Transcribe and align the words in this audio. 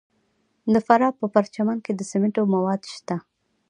د 0.73 0.75
فراه 0.85 1.13
په 1.19 1.25
پرچمن 1.33 1.77
کې 1.85 1.91
د 1.95 2.01
سمنټو 2.11 2.41
مواد 2.53 2.81
شته. 2.93 3.15